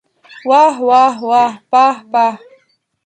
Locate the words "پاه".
1.71-1.95, 2.11-2.33